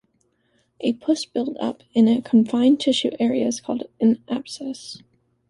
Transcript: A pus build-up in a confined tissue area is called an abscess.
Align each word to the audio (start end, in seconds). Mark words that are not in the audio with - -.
A 0.79 0.93
pus 0.93 1.25
build-up 1.25 1.83
in 1.93 2.07
a 2.07 2.23
confined 2.23 2.79
tissue 2.79 3.11
area 3.19 3.45
is 3.45 3.61
called 3.61 3.83
an 3.99 4.23
abscess. 4.27 5.03